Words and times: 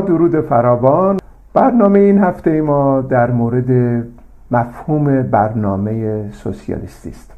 درود 0.00 0.40
فراوان. 0.40 1.16
برنامه 1.54 1.98
این 1.98 2.18
هفته 2.18 2.60
ما 2.60 3.00
در 3.00 3.30
مورد 3.30 4.04
مفهوم 4.50 5.22
برنامه 5.22 6.30
سوسیالیستی 6.32 7.10
است. 7.10 7.32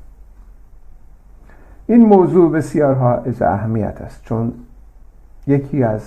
این 1.87 2.07
موضوع 2.07 2.53
بسیار 2.53 3.23
از 3.27 3.43
اهمیت 3.43 4.01
است 4.01 4.25
چون 4.25 4.53
یکی 5.47 5.83
از 5.83 6.03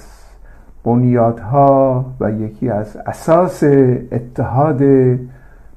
بنیادها 0.84 2.06
و 2.20 2.32
یکی 2.32 2.70
از 2.70 2.98
اساس 2.98 3.64
اتحاد 4.12 4.82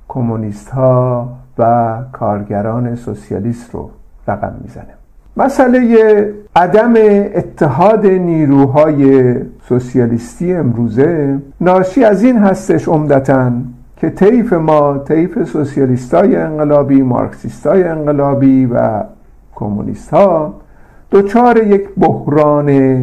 کمونیست 0.09 0.70
ها 0.70 1.29
و 1.59 1.98
کارگران 2.12 2.95
سوسیالیست 2.95 3.74
رو 3.74 3.91
رقم 4.29 4.55
می‌زنه. 4.62 5.05
مسئله 5.39 6.35
عدم 6.57 6.95
اتحاد 7.35 8.07
نیروهای 8.07 9.35
سوسیالیستی 9.69 10.55
امروزه 10.55 11.39
ناشی 11.61 12.05
از 12.05 12.25
این 12.25 12.39
هستش 12.39 12.89
عمدتا 12.89 13.53
که 13.97 14.11
طیف 14.11 14.53
ما 14.53 14.99
طیف 14.99 15.45
سوسیالیستای 15.45 16.37
انقلابی 16.37 17.03
مارکسیستای 17.03 17.85
انقلابی 17.85 18.67
و 18.67 19.03
کمونیست 19.55 20.11
ها 20.11 20.55
دچار 21.12 21.67
یک 21.67 21.89
بحران 21.97 23.01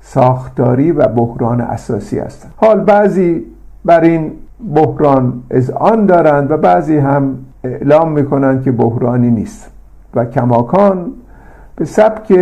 ساختاری 0.00 0.92
و 0.92 1.08
بحران 1.08 1.60
اساسی 1.60 2.18
هستند. 2.18 2.52
حال 2.56 2.80
بعضی 2.80 3.44
بر 3.84 4.00
این 4.00 4.32
بحران 4.74 5.42
از 5.50 5.70
آن 5.70 6.06
دارند 6.06 6.50
و 6.50 6.56
بعضی 6.56 6.96
هم 6.96 7.38
اعلام 7.64 8.12
می‌کنند 8.12 8.62
که 8.62 8.72
بحرانی 8.72 9.30
نیست 9.30 9.70
و 10.14 10.24
کماکان 10.24 11.12
به 11.76 11.84
سبک 11.84 12.38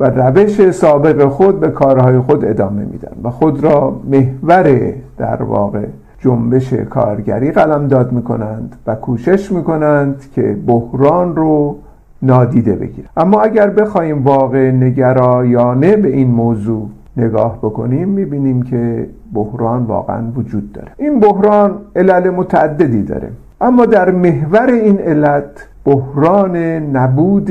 و 0.00 0.10
روش 0.10 0.70
سابق 0.70 1.28
خود 1.28 1.60
به 1.60 1.68
کارهای 1.68 2.18
خود 2.18 2.44
ادامه 2.44 2.84
میدن 2.84 3.12
و 3.24 3.30
خود 3.30 3.64
را 3.64 4.00
محور 4.10 4.92
در 5.18 5.42
واقع 5.42 5.84
جنبش 6.18 6.72
کارگری 6.72 7.50
قلم 7.50 7.88
داد 7.88 8.12
می‌کنند 8.12 8.76
و 8.86 8.94
کوشش 8.94 9.52
می‌کنند 9.52 10.24
که 10.34 10.56
بحران 10.66 11.36
رو 11.36 11.76
نادیده 12.22 12.72
بگیرند 12.72 13.10
اما 13.16 13.40
اگر 13.40 13.70
بخوایم 13.70 14.24
واقع 14.24 14.70
نگرایانه 14.70 15.96
به 15.96 16.08
این 16.08 16.30
موضوع 16.30 16.88
نگاه 17.16 17.58
بکنیم 17.58 18.08
می‌بینیم 18.08 18.62
که 18.62 19.06
بحران 19.34 19.82
واقعا 19.82 20.22
وجود 20.36 20.72
داره. 20.72 20.88
این 20.98 21.20
بحران 21.20 21.78
علل 21.96 22.30
متعددی 22.30 23.02
داره. 23.02 23.28
اما 23.60 23.86
در 23.86 24.10
محور 24.10 24.66
این 24.66 24.98
علت 24.98 25.68
بحران 25.84 26.56
نبود 26.96 27.50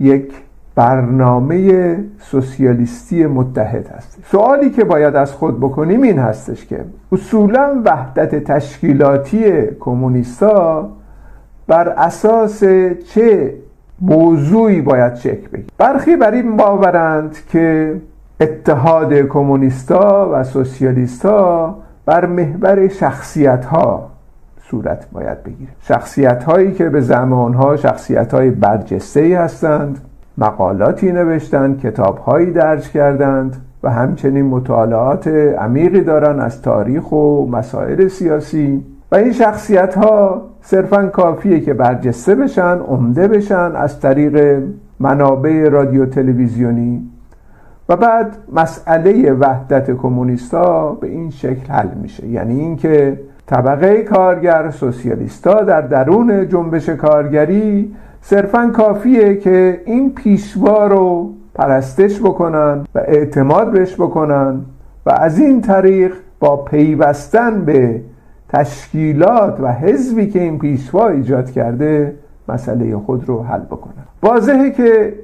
یک 0.00 0.32
برنامه 0.74 1.96
سوسیالیستی 2.18 3.26
متحد 3.26 3.88
هست 3.88 4.18
سوالی 4.30 4.70
که 4.70 4.84
باید 4.84 5.16
از 5.16 5.32
خود 5.32 5.60
بکنیم 5.60 6.02
این 6.02 6.18
هستش 6.18 6.66
که 6.66 6.84
اصولا 7.12 7.82
وحدت 7.84 8.44
تشکیلاتی 8.44 9.62
کمونیستا 9.80 10.88
بر 11.66 11.88
اساس 11.88 12.64
چه 13.14 13.54
موضوعی 14.00 14.80
باید 14.80 15.14
چک 15.14 15.50
بگیر 15.50 15.66
برخی 15.78 16.16
بر 16.16 16.30
این 16.30 16.56
باورند 16.56 17.36
که 17.52 17.96
اتحاد 18.40 19.14
کمونیستا 19.14 20.30
و 20.32 20.44
سوسیالیستا 20.44 21.78
بر 22.06 22.26
محور 22.26 22.88
شخصیت 22.88 23.64
ها 23.64 24.10
صورت 24.70 25.06
باید 25.12 25.42
بگیره. 25.42 25.70
شخصیت 25.80 26.44
هایی 26.44 26.72
که 26.72 26.88
به 26.88 27.00
زمان 27.00 27.54
ها 27.54 27.76
شخصیت 27.76 28.34
های 28.34 28.50
برجسته 28.50 29.38
هستند 29.38 29.98
مقالاتی 30.38 31.12
نوشتند 31.12 31.80
کتاب 31.80 32.18
هایی 32.18 32.50
درج 32.50 32.90
کردند 32.90 33.56
و 33.82 33.90
همچنین 33.90 34.46
مطالعات 34.46 35.28
عمیقی 35.58 36.00
دارند 36.00 36.40
از 36.40 36.62
تاریخ 36.62 37.12
و 37.12 37.46
مسائل 37.46 38.08
سیاسی. 38.08 38.84
و 39.12 39.16
این 39.16 39.32
شخصیت 39.32 39.94
ها 39.94 40.42
صرفا 40.60 41.06
کافیه 41.06 41.60
که 41.60 41.74
برجسته 41.74 42.34
بشن 42.34 42.78
عمده 42.78 43.28
بشن 43.28 43.72
از 43.76 44.00
طریق 44.00 44.62
منابع 45.00 45.68
رادیو 45.68 46.06
تلویزیونی. 46.06 47.10
و 47.88 47.96
بعد 47.96 48.36
مسئله 48.52 49.32
وحدت 49.32 49.90
کمونیستا 49.90 50.92
به 50.92 51.06
این 51.06 51.30
شکل 51.30 51.72
حل 51.72 51.88
میشه. 52.02 52.26
یعنی 52.26 52.60
اینکه 52.60 53.18
طبقه 53.46 54.02
کارگر 54.02 54.70
سوسیالیستا 54.70 55.62
در 55.62 55.80
درون 55.80 56.48
جنبش 56.48 56.88
کارگری 56.88 57.94
صرفا 58.20 58.70
کافیه 58.70 59.36
که 59.36 59.82
این 59.84 60.14
پیشوا 60.14 60.86
رو 60.86 61.32
پرستش 61.54 62.20
بکنن 62.20 62.86
و 62.94 62.98
اعتماد 62.98 63.72
بهش 63.72 63.94
بکنن 63.94 64.60
و 65.06 65.10
از 65.10 65.38
این 65.38 65.60
طریق 65.60 66.12
با 66.40 66.56
پیوستن 66.56 67.64
به 67.64 68.00
تشکیلات 68.48 69.60
و 69.60 69.72
حزبی 69.72 70.26
که 70.26 70.42
این 70.42 70.58
پیشوا 70.58 71.08
ایجاد 71.08 71.50
کرده 71.50 72.14
مسئله 72.48 72.96
خود 72.96 73.28
رو 73.28 73.42
حل 73.42 73.60
بکنن. 73.60 74.04
واضحه 74.22 74.70
که 74.70 75.14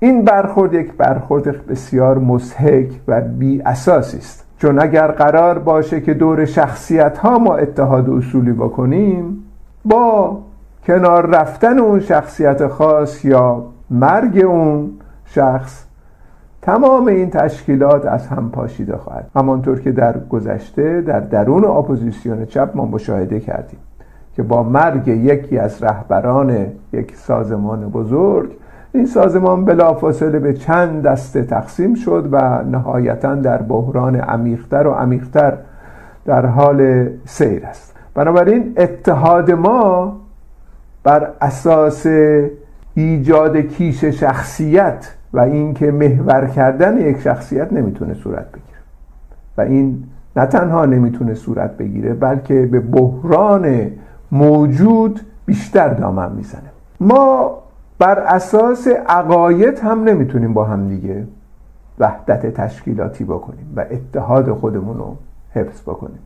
این 0.00 0.24
برخورد 0.24 0.74
یک 0.74 0.92
برخورد 0.92 1.66
بسیار 1.66 2.18
مسحک 2.18 2.88
و 3.08 3.20
بی 3.20 3.62
اساسی 3.62 4.18
است. 4.18 4.45
چون 4.58 4.82
اگر 4.82 5.06
قرار 5.06 5.58
باشه 5.58 6.00
که 6.00 6.14
دور 6.14 6.44
شخصیت 6.44 7.18
ها 7.18 7.38
ما 7.38 7.56
اتحاد 7.56 8.10
اصولی 8.10 8.52
بکنیم 8.52 9.42
با 9.84 10.38
کنار 10.86 11.26
رفتن 11.26 11.78
اون 11.78 12.00
شخصیت 12.00 12.66
خاص 12.66 13.24
یا 13.24 13.64
مرگ 13.90 14.44
اون 14.44 14.90
شخص 15.24 15.86
تمام 16.62 17.06
این 17.06 17.30
تشکیلات 17.30 18.06
از 18.06 18.26
هم 18.26 18.50
پاشیده 18.50 18.96
خواهد. 18.96 19.30
همانطور 19.36 19.80
که 19.80 19.92
در 19.92 20.18
گذشته 20.18 21.00
در 21.00 21.20
درون 21.20 21.64
اپوزیسیون 21.64 22.44
چپ 22.46 22.70
ما 22.74 22.84
مشاهده 22.84 23.40
کردیم 23.40 23.78
که 24.36 24.42
با 24.42 24.62
مرگ 24.62 25.08
یکی 25.08 25.58
از 25.58 25.82
رهبران 25.82 26.66
یک 26.92 27.16
سازمان 27.16 27.90
بزرگ 27.90 28.50
این 28.96 29.06
سازمان 29.06 29.64
بلافاصله 29.64 30.38
به 30.38 30.52
چند 30.52 31.02
دسته 31.02 31.42
تقسیم 31.42 31.94
شد 31.94 32.28
و 32.32 32.62
نهایتا 32.62 33.34
در 33.34 33.62
بحران 33.62 34.16
عمیقتر 34.16 34.86
و 34.86 34.90
عمیقتر 34.90 35.52
در 36.24 36.46
حال 36.46 37.08
سیر 37.24 37.66
است. 37.66 37.94
بنابراین 38.14 38.72
اتحاد 38.76 39.50
ما 39.50 40.16
بر 41.04 41.28
اساس 41.40 42.06
ایجاد 42.94 43.56
کیش 43.56 44.04
شخصیت 44.04 45.14
و 45.32 45.40
اینکه 45.40 45.90
محور 45.90 46.46
کردن 46.46 46.98
یک 46.98 47.20
شخصیت 47.20 47.72
نمی‌تونه 47.72 48.14
صورت 48.14 48.46
بگیره. 48.52 48.78
و 49.58 49.60
این 49.60 50.04
نه 50.36 50.46
تنها 50.46 50.84
نمی‌تونه 50.84 51.34
صورت 51.34 51.76
بگیره 51.76 52.14
بلکه 52.14 52.66
به 52.66 52.80
بحران 52.80 53.90
موجود 54.32 55.20
بیشتر 55.46 55.88
دامن 55.88 56.32
می‌زنه. 56.32 56.70
ما 57.00 57.58
بر 57.98 58.18
اساس 58.18 58.88
عقاید 58.88 59.78
هم 59.78 60.04
نمی‌تونیم 60.04 60.54
با 60.54 60.64
هم 60.64 60.88
دیگه 60.88 61.26
وحدت 61.98 62.46
تشکیلاتی 62.46 63.24
بکنیم 63.24 63.72
و 63.76 63.84
اتحاد 63.90 64.52
خودمون 64.52 64.98
رو 64.98 65.16
حفظ 65.54 65.82
بکنیم. 65.82 66.18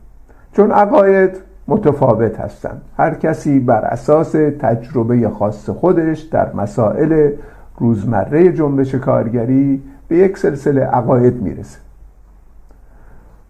چون 0.53 0.71
عقاید 0.71 1.37
متفاوت 1.67 2.39
هستند. 2.39 2.81
هر 2.97 3.13
کسی 3.13 3.59
بر 3.59 3.85
اساس 3.85 4.31
تجربه 4.59 5.29
خاص 5.29 5.69
خودش 5.69 6.19
در 6.19 6.53
مسائل 6.53 7.31
روزمره 7.77 8.51
جنبش 8.51 8.95
کارگری 8.95 9.83
به 10.07 10.17
یک 10.17 10.37
سلسله 10.37 10.81
عقاید 10.81 11.41
می‌رسه. 11.41 11.79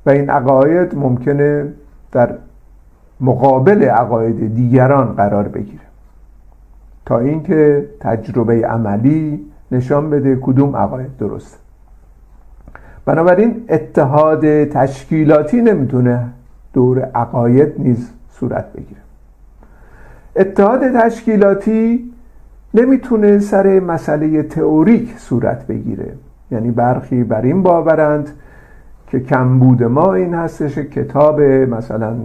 و 0.06 0.10
این 0.10 0.30
عقاید 0.30 0.96
ممکنه 0.96 1.74
در 2.12 2.36
مقابل 3.22 3.84
عقاید 3.84 4.56
دیگران 4.56 5.14
قرار 5.14 5.48
بگیره. 5.48 5.91
تا 7.06 7.20
اینکه 7.20 7.90
تجربه 8.00 8.68
عملی 8.68 9.46
نشان 9.72 10.10
بده 10.10 10.36
کدوم 10.36 10.76
عقاید 10.76 11.18
درست 11.18 11.60
بنابراین 13.06 13.64
اتحاد 13.70 14.64
تشکیلاتی 14.64 15.62
نمی‌تونه 15.62 16.28
دور 16.74 17.00
عقاید 17.00 17.74
نیز 17.78 18.12
صورت 18.30 18.74
بگیره. 18.74 19.02
اتحاد 20.36 21.02
تشکیلاتی 21.02 22.12
نمی‌تونه 22.74 23.40
سر 23.40 23.80
مسئله 23.80 24.44
تئوریک 24.44 25.18
صورت 25.18 25.68
بگیره. 25.68 26.14
یعنی 26.52 26.72
برخی 26.72 27.24
بر 27.24 27.42
این 27.42 27.64
باورند 27.64 28.30
که 29.08 29.20
کمبود 29.20 29.84
ما 29.84 30.14
این 30.14 30.34
هستش 30.34 30.78
کتاب 30.78 31.42
مثلا 31.42 32.16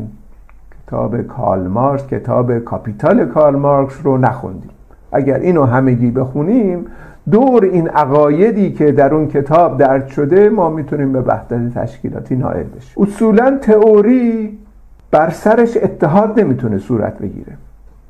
کتاب 0.87 1.23
کارل 1.23 1.67
مارکس 1.67 2.07
کتاب 2.07 2.59
کاپیتال 2.59 3.27
کارل 3.27 3.57
مارکس 3.57 3.95
رو 4.05 4.19
نخوندیم. 4.19 4.71
اگر 5.13 5.39
اینو 5.39 5.65
همگی 5.65 6.11
بخونیم 6.11 6.87
دور 7.31 7.65
این 7.65 7.89
عقایدی 7.89 8.73
که 8.73 8.93
در 8.93 9.15
اون 9.15 9.29
کتاب 9.29 9.79
درد 9.79 10.09
شده 10.09 10.49
ما 10.49 10.71
می‌تونیم 10.71 11.13
به 11.13 11.21
وحدت 11.21 11.75
تشکیلاتی 11.75 12.37
نائل 12.37 12.63
بشیم. 12.63 13.03
اصولا 13.03 13.59
تئوری 13.63 14.59
بر 15.11 15.31
سرش 15.31 15.77
اتحاد 15.77 16.41
نمی‌تونه 16.41 16.79
صورت 16.79 17.19
بگیره 17.19 17.53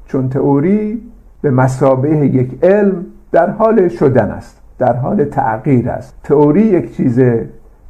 چون 0.06 0.28
تئوری 0.28 1.02
به 1.42 1.50
مسابه 1.50 2.16
یک 2.16 2.64
علم 2.64 3.06
در 3.32 3.50
حال 3.50 3.88
شدن 3.88 4.30
است 4.30 4.60
در 4.78 4.96
حال 4.96 5.24
تغییر 5.24 5.88
است. 5.88 6.14
تئوری 6.24 6.62
یک 6.62 6.96
چیز 6.96 7.20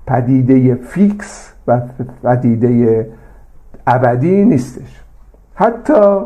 پدیده 0.06 0.74
فیکس 0.74 1.52
و 1.68 1.80
پدیده 2.22 3.06
ابدی 3.86 4.44
نیستش. 4.44 5.02
حتی 5.54 6.18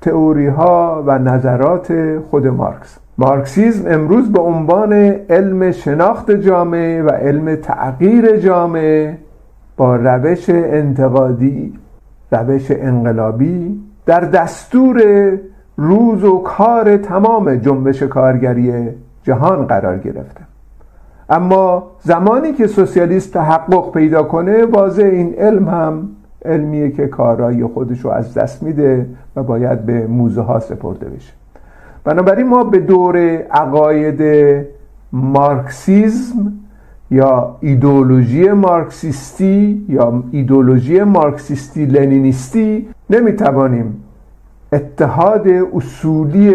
تئوری 0.00 0.46
ها 0.46 1.02
و 1.06 1.18
نظرات 1.18 2.18
خود 2.30 2.46
مارکس. 2.46 2.98
مارکسیزم 3.18 3.92
امروز 3.92 4.32
به 4.32 4.40
عنوان 4.40 4.92
علم 5.30 5.70
شناخت 5.70 6.30
جامعه 6.30 7.02
و 7.02 7.08
علم 7.10 7.56
تغییر 7.56 8.36
جامعه 8.36 9.18
با 9.76 9.96
روش 9.96 10.48
انتقادی 10.48 11.72
روش 12.32 12.66
انقلابی 12.70 13.80
در 14.06 14.20
دستور 14.20 15.02
روز 15.76 16.24
و 16.24 16.38
کار 16.38 16.96
تمام 16.96 17.56
جنبش 17.56 18.02
کارگری 18.02 18.88
جهان 19.22 19.66
قرار 19.66 19.98
گرفته. 19.98 20.40
اما 21.28 21.90
زمانی 22.00 22.52
که 22.52 22.66
سوسیالیست 22.66 23.32
تحقق 23.32 23.92
پیدا 23.92 24.22
کنه 24.22 24.64
واضح 24.64 25.04
این 25.04 25.34
علم 25.34 25.68
هم 25.68 26.08
علمیه 26.44 26.90
که 26.90 27.06
کارایی 27.06 27.64
خودش 27.64 28.00
رو 28.00 28.10
از 28.10 28.34
دست 28.34 28.62
میده 28.62 29.06
و 29.36 29.42
باید 29.42 29.86
به 29.86 30.06
موزه 30.06 30.40
ها 30.40 30.60
سپرده 30.60 31.08
بشه. 31.08 31.32
بنابراین 32.04 32.48
ما 32.48 32.64
به 32.64 32.78
دور 32.78 33.16
عقاید 33.50 34.22
مارکسیزم 35.12 36.52
یا 37.10 37.56
ایدولوژی 37.60 38.48
مارکسیستی 38.48 39.86
یا 39.88 40.22
ایدولوژی 40.30 41.02
مارکسیستی 41.02 41.86
لنینیستی 41.86 42.88
نمی‌توانیم 43.10 44.04
اتحاد 44.72 45.48
اصولی 45.48 46.54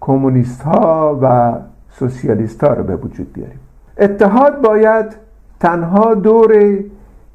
کمونیست 0.00 0.62
ها 0.62 1.18
و 1.22 1.52
سوسیالیست 1.90 2.64
ها 2.64 2.74
رو 2.74 2.84
به 2.84 2.96
وجود 2.96 3.32
بیاریم. 3.32 3.58
اتحاد 3.98 4.60
باید 4.60 5.06
تنها 5.60 6.14
دور 6.14 6.52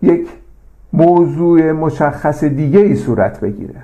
یک 0.01 0.27
موضوع 0.93 1.71
مشخص 1.71 2.43
دیگه 2.43 2.79
ای 2.79 2.95
صورت 2.95 3.39
بگیره 3.39 3.83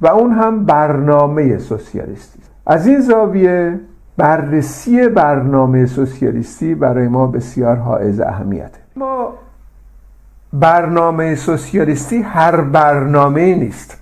و 0.00 0.06
اون 0.06 0.32
هم 0.32 0.64
برنامه 0.64 1.58
سوسیالیستی. 1.58 2.38
از 2.66 2.86
این 2.86 3.00
زاویه 3.00 3.80
بررسی 4.16 5.08
برنامه 5.08 5.86
سوسیالیستی 5.86 6.74
برای 6.74 7.08
ما 7.08 7.26
بسیار 7.26 7.76
حائز 7.76 8.20
اهمیته. 8.20 8.78
ما 8.96 9.32
برنامه 10.52 11.34
سوسیالیستی 11.34 12.22
هر 12.22 12.60
برنامه 12.60 13.54
نیست. 13.54 13.98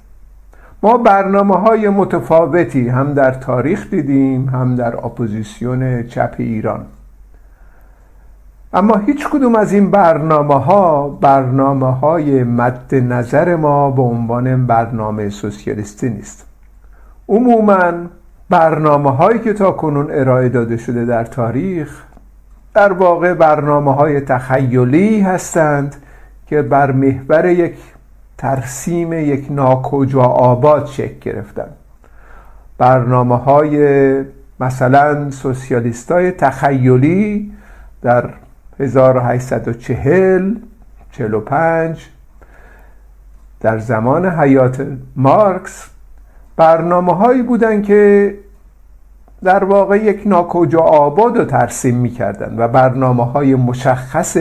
ما 0.82 0.98
برنامه 0.98 1.56
های 1.56 1.88
متفاوتی 1.88 2.88
هم 2.88 3.14
در 3.14 3.30
تاریخ 3.30 3.90
دیدیم 3.90 4.48
هم 4.48 4.76
در 4.76 4.96
اپوزیسیون 4.96 6.02
چپ 6.02 6.34
ایران. 6.38 6.86
اما 8.72 8.96
هیچ 8.96 9.28
کدوم 9.28 9.54
از 9.54 9.72
این 9.72 9.90
برنامه 9.90 10.54
ها 10.54 11.08
برنامه 11.08 11.86
های 11.86 12.44
مد 12.44 12.94
نظر 12.94 13.56
ما 13.56 13.90
به 13.90 14.02
عنوان 14.02 14.66
برنامه 14.66 15.28
سوسیالیستی 15.28 16.10
نیست. 16.10 16.46
عموما 17.28 17.92
برنامه 18.50 19.10
هایی 19.10 19.38
که 19.38 19.52
تا 19.52 19.70
کنون 19.72 20.10
ارائه 20.10 20.48
داده 20.48 20.76
شده 20.76 21.04
در 21.04 21.24
تاریخ 21.24 22.02
در 22.74 22.92
واقع 22.92 23.34
برنامه 23.34 23.94
های 23.94 24.20
تخیلی 24.20 25.20
هستند 25.20 25.96
که 26.46 26.62
بر 26.62 26.92
محور 26.92 27.46
یک 27.46 27.76
ترسیم 28.38 29.12
یک 29.12 29.46
ناکجا 29.50 30.22
آباد 30.22 30.86
شکل 30.86 31.30
گرفتند. 31.30 31.76
برنامه 32.78 33.36
های 33.36 34.24
مثلا 34.60 35.30
سوسیالیست 35.30 36.12
های 36.12 36.30
تخیلی 36.30 37.52
در 38.02 38.30
1840 38.80 40.54
45 41.12 42.08
در 43.60 43.78
زمان 43.78 44.26
حیات 44.26 44.86
مارکس 45.16 45.90
برنامه 46.56 47.14
هایی 47.14 47.42
بودن 47.42 47.82
که 47.82 48.34
در 49.44 49.64
واقع 49.64 49.96
یک 49.96 50.22
ناکجا 50.26 50.80
آباد 50.80 51.38
رو 51.38 51.44
ترسیم 51.44 51.96
می‌کردن 51.96 52.54
و 52.58 52.68
برنامه 52.68 53.24
های 53.24 53.54
مشخص 53.54 54.36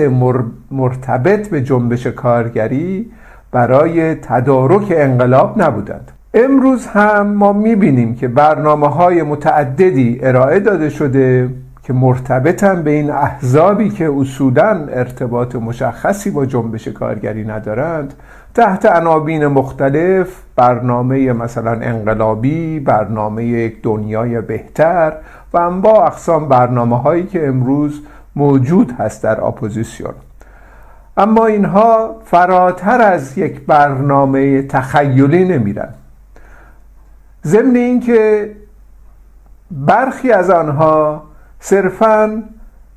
مرتبط 0.71 1.49
به 1.49 1.61
جنبش 1.61 2.07
کارگری 2.07 3.11
برای 3.51 4.15
تدارک 4.15 4.93
انقلاب 4.95 5.61
نبودند. 5.61 6.11
امروز 6.33 6.87
هم 6.87 7.27
ما 7.27 7.53
می‌بینیم 7.53 8.15
که 8.15 8.27
برنامه 8.27 8.87
های 8.87 9.23
متعددی 9.23 10.19
ارائه 10.23 10.59
داده 10.59 10.89
شده 10.89 11.49
که 11.89 11.93
مرتبطن 11.93 12.83
به 12.83 12.91
این 12.91 13.11
احزابی 13.11 13.89
که 13.89 14.11
اصولا 14.17 14.85
ارتباط 14.89 15.55
مشخصی 15.55 16.31
با 16.31 16.45
جنبش 16.45 16.87
کارگری 16.87 17.43
ندارند 17.43 18.13
تحت 18.53 18.85
عناوین 18.85 19.47
مختلف 19.47 20.27
برنامه 20.55 21.33
مثلا 21.33 21.71
انقلابی 21.71 22.79
برنامه 22.79 23.45
یک 23.45 23.81
دنیای 23.81 24.41
بهتر 24.41 25.13
و 25.53 25.57
انواع 25.57 26.05
اقسام 26.05 26.47
برنامه 26.47 27.01
هایی 27.01 27.25
که 27.25 27.47
امروز 27.47 28.01
موجود 28.35 28.91
هست 28.91 29.23
در 29.23 29.43
اپوزیسیون. 29.43 30.13
اما 31.17 31.45
اینها 31.45 32.15
فراتر 32.25 33.01
از 33.01 33.37
یک 33.37 33.65
برنامه 33.65 34.61
تخیلی 34.61 35.45
نمیرن. 35.45 35.89
ضمن 37.45 37.75
اینکه 37.75 38.51
برخی 39.71 40.31
از 40.31 40.49
آنها 40.49 41.28
صرفا 41.59 42.43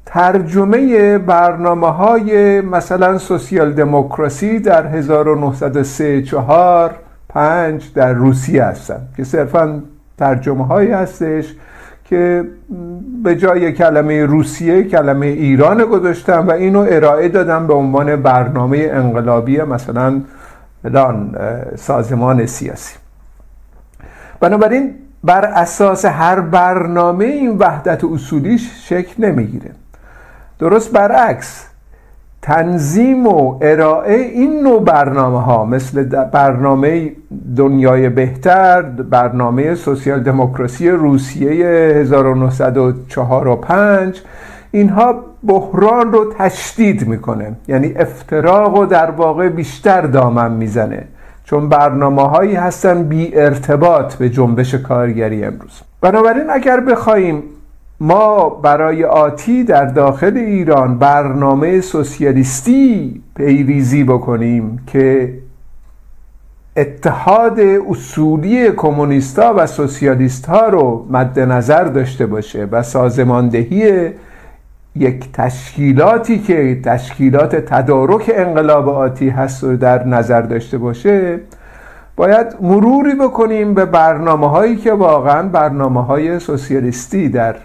ترجمه 0.06 1.18
برنامه 1.18 1.88
های 1.88 2.60
مثلا 2.60 3.18
سوسیال 3.18 3.72
دموکراسی 3.72 4.58
در 4.58 4.86
1903 4.86 6.22
4 6.22 6.94
5 7.28 7.92
در 7.94 8.12
روسیه 8.12 8.64
هستند 8.64 9.08
که 9.16 9.24
صرفا 9.24 9.82
ترجمه 10.18 10.66
هایی 10.66 10.90
هستش 10.90 11.54
که 12.04 12.44
به 13.22 13.36
جای 13.36 13.72
کلمه 13.72 14.24
روسیه 14.24 14.82
کلمه 14.82 15.26
ایران 15.26 15.84
گذاشتم 15.84 16.48
و 16.48 16.50
اینو 16.50 16.86
ارائه 16.90 17.28
دادم 17.28 17.66
به 17.66 17.74
عنوان 17.74 18.16
برنامه 18.16 18.90
انقلابی 18.92 19.62
مثلا 19.62 20.20
سازمان 21.76 22.46
سیاسی. 22.46 22.96
بنابراین 24.40 24.94
بر 25.24 25.44
اساس 25.44 26.04
هر 26.04 26.40
برنامه 26.40 27.24
این 27.24 27.58
وحدت 27.58 28.04
اصولیش 28.04 28.70
شکل 28.88 29.24
نمی‌گیره. 29.24 29.70
درست 30.58 30.92
برعکس 30.92 31.66
تنظیم 32.42 33.26
و 33.26 33.58
ارائه 33.62 34.14
این 34.14 34.62
نوع 34.62 34.84
برنامه 34.84 35.42
ها 35.42 35.64
مثل 35.64 36.24
برنامه 36.24 37.12
دنیای 37.56 38.08
بهتر 38.08 38.82
برنامه 38.82 39.74
سوسیال 39.74 40.22
دموکراسی 40.22 40.90
روسیه 40.90 41.50
1904 41.96 43.48
و 43.48 43.56
5 43.56 44.22
اینها 44.70 45.14
بحران 45.46 46.12
رو 46.12 46.34
تشدید 46.38 47.06
می‌کنه. 47.08 47.52
یعنی 47.68 47.94
افتراق 47.96 48.78
و 48.78 48.86
در 48.86 49.10
واقع 49.10 49.48
بیشتر 49.48 50.00
دامن 50.00 50.52
می‌زنه. 50.52 51.04
چون 51.44 51.68
برنامه 51.68 52.22
هایی 52.22 52.54
هستن 52.54 53.02
بی 53.02 53.34
ارتباط 53.34 54.14
به 54.14 54.30
جنبش 54.30 54.74
کارگری 54.74 55.44
امروز. 55.44 55.80
بنابراین 56.00 56.50
اگر 56.50 56.80
بخواهیم 56.80 57.42
ما 58.00 58.48
برای 58.48 59.04
آتی 59.04 59.64
در 59.64 59.84
داخل 59.84 60.36
ایران 60.36 60.98
برنامه 60.98 61.80
سوسیالیستی 61.80 63.22
پیریزی 63.36 64.04
بکنیم 64.04 64.80
که 64.86 65.34
اتحاد 66.76 67.60
اصولی 67.60 68.70
کمونیستا 68.70 69.54
و 69.56 69.66
سوسیالیست 69.66 70.50
رو 70.50 71.06
مد 71.10 71.40
نظر 71.40 71.84
داشته 71.84 72.26
باشه 72.26 72.68
و 72.72 72.82
سازماندهی 72.82 74.10
یک 74.96 75.32
تشکیلاتی 75.32 76.38
که 76.38 76.80
تشکیلات 76.84 77.56
تدارک 77.56 78.30
انقلاب 78.34 78.88
آتی 78.88 79.28
هست 79.28 79.64
و 79.64 79.76
در 79.76 80.06
نظر 80.06 80.40
داشته 80.40 80.78
باشه 80.78 81.40
باید 82.16 82.46
مروری 82.60 83.14
بکنیم 83.14 83.74
به 83.74 83.84
برنامه 83.84 84.50
هایی 84.50 84.76
که 84.76 84.92
واقعا 84.92 85.48
برنامه 85.48 86.04
های 86.04 86.38
سوسیالیستی 86.38 87.28
در 87.28 87.56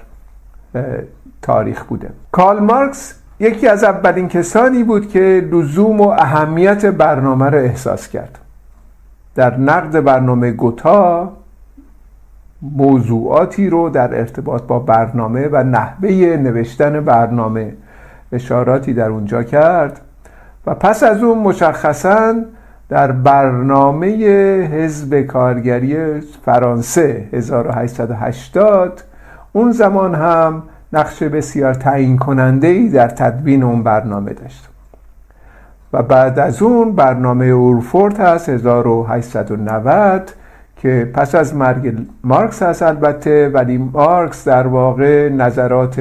تاریخ 1.41 1.83
بوده. 1.83 2.09
کارل 2.31 2.59
مارکس 2.59 3.15
یکی 3.39 3.67
از 3.67 3.83
اولین 3.83 4.27
کسانی 4.27 4.83
بود 4.83 5.09
که 5.09 5.47
لزوم 5.51 6.01
و 6.01 6.07
اهمیت 6.09 6.85
برنامه 6.85 7.49
را 7.49 7.59
احساس 7.59 8.07
کرد. 8.07 8.39
در 9.35 9.57
نقد 9.57 9.99
برنامه 10.03 10.51
گوتا 10.51 11.33
موضوعاتی 12.61 13.69
رو 13.69 13.89
در 13.89 14.19
ارتباط 14.19 14.63
با 14.63 14.79
برنامه 14.79 15.47
و 15.47 15.63
نحوه 15.63 16.09
نوشتن 16.41 17.05
برنامه 17.05 17.73
اشاراتی 18.31 18.93
در 18.93 19.09
اونجا 19.09 19.43
کرد 19.43 20.01
و 20.65 20.75
پس 20.75 21.03
از 21.03 21.23
اون 21.23 21.37
مشخصا 21.37 22.35
در 22.89 23.11
برنامه 23.11 24.07
حزب 24.73 25.21
کارگری 25.21 26.21
فرانسه 26.45 27.29
1880 27.33 29.03
اون 29.53 29.71
زمان 29.71 30.15
هم 30.15 30.63
نقش 30.93 31.23
بسیار 31.23 31.73
تعیین 31.73 32.17
کننده 32.17 32.67
ای 32.67 32.89
در 32.89 33.07
تدوین 33.07 33.63
اون 33.63 33.83
برنامه 33.83 34.33
داشت. 34.33 34.69
و 35.93 36.03
بعد 36.03 36.39
از 36.39 36.61
اون 36.61 36.95
برنامه 36.95 37.45
اورفورد 37.45 38.19
هست 38.19 38.49
1890 38.49 40.31
که 40.81 41.11
پس 41.13 41.35
از 41.35 41.55
مرگ 41.55 41.93
مارکس 42.23 42.63
هست 42.63 42.83
البته 42.83 43.49
ولی 43.49 43.77
مارکس 43.77 44.47
در 44.47 44.67
واقع 44.67 45.29
نظرات 45.29 45.99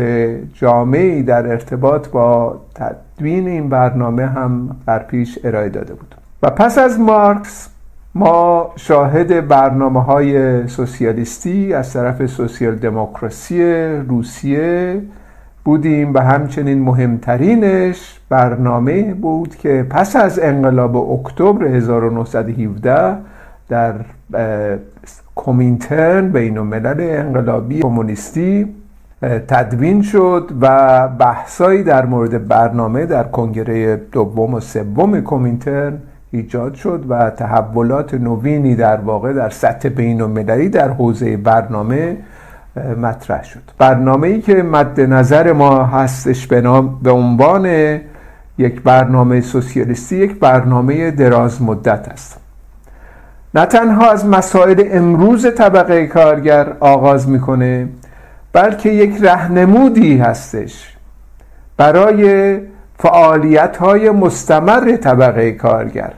جامعی 0.55 1.23
در 1.23 1.47
ارتباط 1.47 2.09
با 2.09 2.61
تدوین 2.75 3.49
این 3.49 3.69
برنامه 3.69 4.27
هم 4.27 4.77
در 4.87 4.99
پیش 4.99 5.39
ارائه 5.45 5.69
داده 5.69 5.95
بود. 5.95 6.15
و 6.43 6.51
پس 6.51 6.79
از 6.79 7.01
مارکس 7.01 7.69
ما 8.15 8.71
شاهد 8.77 9.49
برنامه 9.49 10.03
های 10.03 10.69
سوسیالیستی 10.69 11.75
از 11.75 11.93
طرف 11.93 12.27
سوسیال 12.27 12.75
دموکراسی 12.75 13.63
روسیه 14.09 15.03
بودیم 15.65 16.15
و 16.15 16.19
همچنین 16.19 16.83
مهمترینش 16.83 18.21
برنامه 18.29 19.15
بود 19.15 19.57
که 19.57 19.87
پس 19.91 20.17
از 20.17 20.39
انقلاب 20.39 20.97
اکتبر 20.97 21.67
1917 21.67 23.17
در 23.69 23.95
کومینترن 25.35 26.29
بین 26.29 26.59
الملل 26.59 26.97
انقلابی 27.01 27.81
کمونیستی 27.81 28.75
تدوین 29.23 30.03
شد 30.03 30.51
و 30.61 31.09
بحثایی 31.09 31.83
در 31.83 32.07
مورد 32.07 32.49
برنامه 32.49 33.07
در 33.07 33.25
کنگره 33.25 33.97
دوم 33.97 34.55
و 34.55 34.61
سوم 34.61 35.21
کومینترن 35.21 35.99
ایجاد 36.31 36.75
شد 36.75 37.05
و 37.09 37.31
تحولات 37.31 38.15
نوینی 38.15 38.75
در 38.75 38.97
واقع 38.97 39.33
در 39.33 39.51
سطح 39.51 39.89
بین 39.89 40.21
المللی 40.21 40.69
در 40.69 40.89
حوزه 40.89 41.37
برنامه 41.37 42.17
مطرح 43.03 43.45
شد. 43.45 43.63
برنامه 43.79 44.29
ای 44.29 44.41
که 44.41 44.55
مد 44.55 45.01
نظر 45.01 45.53
ما 45.53 45.85
هستش 45.85 46.47
به, 46.47 46.61
نام 46.61 46.99
به 47.03 47.11
عنوان 47.11 47.67
یک 48.59 48.83
برنامه 48.83 49.41
سوسیالیستی 49.41 50.17
یک 50.17 50.39
برنامه 50.39 51.11
دراز 51.11 51.63
مدت 51.63 52.09
است. 52.09 52.46
نه 53.57 53.67
تنها 53.67 54.11
از 54.11 54.27
مسائل 54.27 54.85
امروز 54.91 55.47
طبقه 55.55 56.07
کارگر 56.07 56.73
آغاز 56.81 57.29
می‌کنه 57.29 57.89
بلکه 58.53 58.91
یک 58.91 59.17
رهنمودی 59.21 60.17
هستش 60.17 60.97
برای 61.77 62.59
فعالیت 62.99 63.77
های 63.77 64.11
مستمر 64.11 64.97
طبقه 64.97 65.53
کارگر 65.53 66.13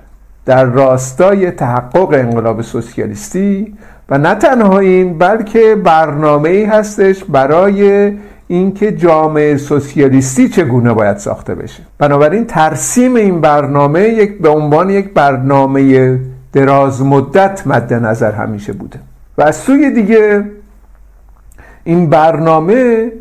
در 0.46 0.64
راستای 0.64 1.50
تحقق 1.50 2.08
انقلاب 2.12 2.62
سوسیالیستی 2.62 3.76
و 4.08 4.18
نه 4.18 4.34
تنها 4.34 4.78
این 4.78 5.18
بلکه 5.18 5.74
برنامه 5.84 6.48
ای 6.48 6.64
هستش 6.64 7.24
برای 7.24 8.12
اینکه 8.48 8.92
جامعه 8.92 9.56
سوسیالیستی 9.56 10.48
چگونه 10.48 10.92
باید 10.92 11.16
ساخته 11.16 11.54
بشه. 11.54 11.82
بنابراین 11.98 12.44
ترسیم 12.44 13.14
این 13.14 13.40
برنامه 13.40 14.00
یک 14.00 14.42
به 14.42 14.48
عنوان 14.48 14.90
یک 14.90 15.14
برنامه 15.14 15.80
دراز 16.52 17.02
مدت 17.02 17.66
مد 17.66 17.94
نظر 17.94 18.32
همیشه 18.32 18.72
بوده. 18.72 18.98
و 19.38 19.42
از 19.42 19.56
سوی 19.56 19.90
دیگه 19.90 20.44
این 21.84 22.10
برنامه 22.10 23.12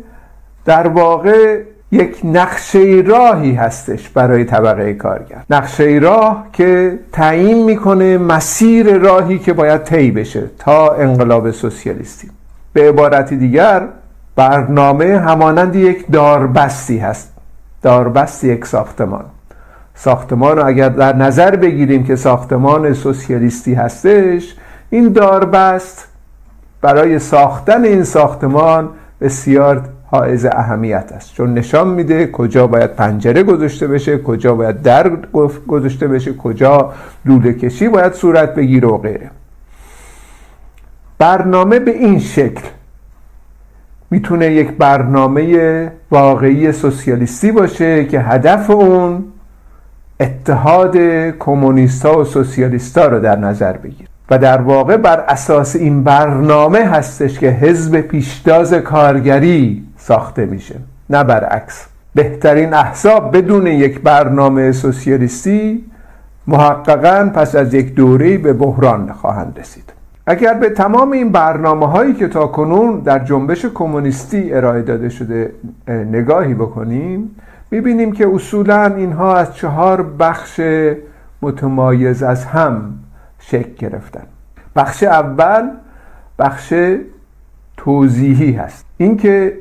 در 0.64 0.86
واقع 0.86 1.62
یک 1.92 2.20
نقشه 2.24 3.02
راهی 3.06 3.54
هستش 3.54 4.08
برای 4.08 4.44
طبقه 4.44 4.94
کارگر. 4.94 5.42
نقشه 5.50 5.98
راه 6.02 6.46
که 6.52 6.98
تعیین 7.12 7.64
می‌کنه 7.64 8.18
مسیر 8.18 8.98
راهی 8.98 9.38
که 9.38 9.52
باید 9.52 9.82
طی 9.82 10.10
بشه 10.10 10.50
تا 10.58 10.94
انقلاب 10.94 11.50
سوسیالیستی. 11.50 12.30
به 12.72 12.88
عبارت 12.88 13.34
دیگر 13.34 13.82
برنامه 14.36 15.18
همانند 15.18 15.76
یک 15.76 16.04
داربستی 16.12 16.98
هست. 16.98 17.32
داربست 17.82 18.44
یک 18.44 18.66
ساختمان. 18.66 19.24
ساختمان 20.00 20.56
رو 20.56 20.66
اگر 20.66 20.88
در 20.88 21.16
نظر 21.16 21.56
بگیریم 21.56 22.04
که 22.04 22.16
ساختمان 22.16 22.92
سوسیالیستی 22.92 23.74
هستش 23.74 24.54
این 24.90 25.12
داربست 25.12 26.08
برای 26.82 27.18
ساختن 27.18 27.84
این 27.84 28.04
ساختمان 28.04 28.88
بسیار 29.20 29.82
حائز 30.10 30.46
اهمیت 30.46 31.12
است. 31.12 31.34
چون 31.34 31.54
نشان 31.54 31.88
میده 31.88 32.26
کجا 32.26 32.66
باید 32.66 32.94
پنجره 32.94 33.42
گذاشته 33.42 33.86
بشه 33.86 34.18
کجا 34.18 34.54
باید 34.54 34.82
در 34.82 35.08
گذاشته 35.68 36.08
بشه 36.08 36.32
کجا 36.32 36.92
لوله 37.24 37.52
کشی 37.52 37.88
باید 37.88 38.12
صورت 38.12 38.54
بگیره 38.54 38.88
و 38.88 38.98
غیره. 38.98 39.30
برنامه 41.18 41.78
به 41.78 41.90
این 41.90 42.18
شکل 42.18 42.62
می‌تونه 44.10 44.46
یک 44.46 44.70
برنامه 44.70 45.92
واقعی 46.10 46.72
سوسیالیستی 46.72 47.52
باشه 47.52 48.04
که 48.04 48.20
هدف 48.20 48.70
اون 48.70 49.24
اتحاد 50.20 50.96
کمونیستا 51.38 52.18
و 52.18 52.24
سوسیالیستا 52.24 53.06
رو 53.06 53.20
در 53.20 53.36
نظر 53.36 53.76
بگیر. 53.76 54.08
و 54.30 54.38
در 54.38 54.60
واقع 54.60 54.96
بر 54.96 55.20
اساس 55.20 55.76
این 55.76 56.04
برنامه 56.04 56.78
هستش 56.78 57.38
که 57.38 57.50
حزب 57.50 58.00
پیشتاز 58.00 58.74
کارگری 58.74 59.84
ساخته 59.96 60.46
میشه. 60.46 60.74
نه 61.10 61.24
برعکس. 61.24 61.86
بهترین 62.14 62.74
احساب 62.74 63.36
بدون 63.36 63.66
یک 63.66 64.00
برنامه 64.00 64.72
سوسیالیستی 64.72 65.84
محققا 66.46 67.30
پس 67.34 67.54
از 67.54 67.74
یک 67.74 67.94
دوره 67.94 68.38
به 68.38 68.52
بحران 68.52 69.12
خواهند 69.12 69.58
رسید. 69.60 69.92
اگر 70.26 70.54
به 70.54 70.70
تمام 70.70 71.12
این 71.12 71.32
برنامه 71.32 71.86
هایی 71.86 72.14
که 72.14 72.28
تا 72.28 72.46
کنون 72.46 73.00
در 73.00 73.18
جنبش 73.18 73.66
کمونیستی 73.66 74.52
ارائه 74.52 74.82
داده 74.82 75.08
شده 75.08 75.52
نگاهی 75.88 76.54
بکنیم 76.54 77.30
می‌بینیم 77.70 78.12
که 78.12 78.28
اصولا 78.34 78.94
اینها 78.94 79.36
از 79.36 79.54
چهار 79.54 80.02
بخش 80.02 80.60
متمایز 81.42 82.22
از 82.22 82.44
هم 82.44 82.94
شکل 83.38 83.74
گرفتن. 83.78 84.26
بخش 84.76 85.02
اول 85.02 85.70
بخش 86.38 86.74
توضیحی 87.76 88.52
هست. 88.52 88.86
اینکه 88.96 89.56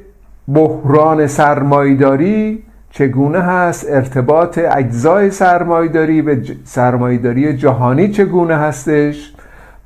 بحران 0.54 1.28
سرمایداری 1.28 2.64
چگونه 2.90 3.40
هست 3.40 3.86
ارتباط 3.90 4.58
اجزای 4.58 5.32
سرمایداری 5.32 6.22
به 6.22 6.42
سرمایداری 6.64 7.58
جهانی 7.58 8.10
چگونه 8.10 8.56
هستش 8.56 9.34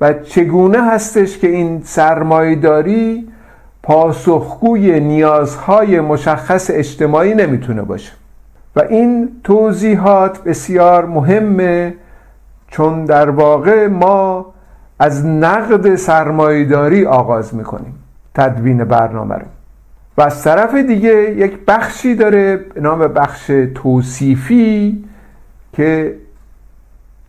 و 0.01 0.13
چگونه 0.13 0.91
هستش 0.91 1.37
که 1.37 1.47
این 1.47 1.81
سرمایداری 1.83 3.30
پاسخگوی 3.83 4.99
نیازهای 4.99 5.99
مشخص 5.99 6.71
اجتماعی 6.73 7.33
نمی‌تونه 7.33 7.81
باشه. 7.81 8.11
و 8.75 8.81
این 8.81 9.29
توضیحات 9.43 10.43
بسیار 10.43 11.05
مهمه 11.05 11.93
چون 12.67 13.05
در 13.05 13.29
واقع 13.29 13.87
ما 13.87 14.45
از 14.99 15.25
نقد 15.25 15.95
سرمایداری 15.95 17.05
آغاز 17.05 17.55
می‌کنیم 17.55 17.93
تدوین 18.35 18.83
برنامه 18.83 19.35
رو. 19.35 19.45
و 20.17 20.21
از 20.21 20.43
طرف 20.43 20.75
دیگه 20.75 21.35
یک 21.37 21.57
بخشی 21.67 22.15
داره 22.15 22.57
به 22.57 22.81
نام 22.81 22.99
بخش 23.07 23.51
توصیفی 23.75 25.03
که 25.73 26.15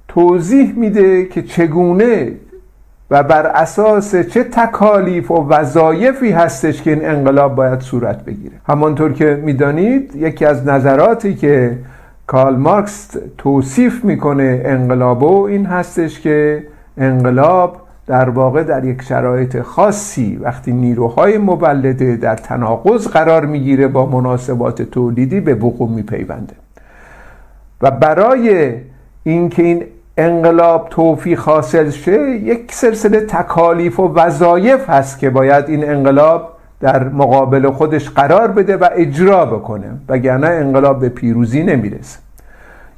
توضیح 0.09 0.73
میده 0.77 1.25
که 1.25 1.43
چگونه 1.43 2.33
و 3.13 3.23
بر 3.23 3.47
اساس 3.47 4.17
چه 4.17 4.45
تکالیف 4.45 5.31
و 5.31 5.49
وظایفی 5.49 6.31
هستش 6.31 6.83
که 6.83 6.91
این 6.91 7.05
انقلاب 7.05 7.55
باید 7.55 7.81
صورت 7.81 8.25
بگیره. 8.25 8.55
همانطور 8.67 9.13
که 9.13 9.41
می‌دانید 9.45 10.17
یکی 10.17 10.45
از 10.45 10.67
نظراتی 10.67 11.35
که 11.35 11.79
کارل 12.27 12.57
مارکس 12.57 13.17
توصیف 13.39 14.05
می‌کنه 14.05 14.63
انقلابو 14.65 15.43
این 15.43 15.67
هستش 15.67 16.21
که 16.21 16.67
انقلاب 16.99 17.77
در 18.07 18.29
واقع 18.29 18.63
در 18.63 18.85
یک 18.85 19.03
شرایط 19.03 19.61
خاصی 19.61 20.37
وقتی 20.37 20.73
نیروهای 20.73 21.39
مولده 21.39 22.17
در 22.17 22.37
تناقض 22.37 23.07
قرار 23.07 23.47
می‌گیره 23.47 23.89
با 23.89 24.07
مناسبات 24.07 24.83
تولیدی 24.83 25.41
به 25.41 25.55
وقوع 25.55 25.91
میپیونده. 25.91 26.55
و 27.83 27.91
برای 27.91 28.75
اینکه 29.25 29.63
این 29.63 29.85
انقلاب 30.17 30.89
توفیق 30.91 31.41
حاصل 31.41 31.91
شه 31.91 32.31
یک 32.31 32.73
سلسله 32.73 33.21
تکالیف 33.21 34.01
و 34.01 34.15
وظایف 34.15 34.91
هست 34.91 35.19
که 35.19 35.31
باید 35.31 35.69
این 35.69 35.91
انقلاب 35.91 36.53
در 36.81 37.09
مقابل 37.09 37.71
خودش 37.71 38.11
قرار 38.11 38.49
بده 38.49 38.77
و 38.77 38.89
اجرا 38.93 39.47
بکنه 39.47 39.91
وگرنه 40.09 40.47
انقلاب 40.47 41.01
به 41.01 41.09
پیروزی 41.09 41.63
نمی‌رسه. 41.63 42.19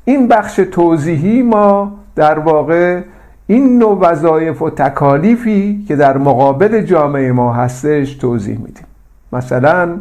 این 0.04 0.28
بخش 0.28 0.56
توضیحی 0.56 1.42
ما 1.42 1.92
در 2.16 2.38
واقع 2.38 3.00
این 3.46 3.78
نوع 3.78 3.98
وظایف 4.00 4.62
و 4.62 4.70
تکالیفی 4.70 5.84
که 5.88 5.96
در 5.96 6.18
مقابل 6.18 6.80
جامعه 6.80 7.32
ما 7.32 7.52
هستش 7.52 8.14
توضیح 8.14 8.58
میدیم. 8.58 8.86
مثلا 9.32 9.96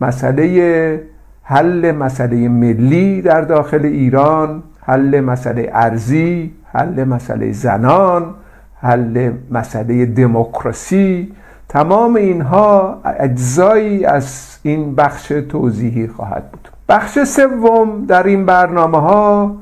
مسئله 0.00 1.02
حل 1.42 1.92
مسئله 1.92 2.48
ملی 2.48 3.22
در 3.22 3.40
داخل 3.40 3.84
ایران 3.84 4.62
حل 4.82 5.20
مسئله 5.20 5.70
ارزی 5.72 6.52
حل 6.72 7.04
مسئله 7.04 7.52
زنان 7.52 8.34
حل 8.80 9.32
مسئله 9.50 10.06
دموکراسی. 10.06 11.32
تمام 11.68 12.16
اینها 12.16 13.00
اجزایی 13.04 14.04
از 14.04 14.58
این 14.62 14.94
بخش 14.94 15.28
توضیحی 15.28 16.08
خواهد 16.08 16.50
بود. 16.50 16.68
بخش 16.88 17.18
سوم 17.24 18.06
در 18.06 18.22
این 18.22 18.46
برنامه 18.46 19.00
ها 19.00 19.56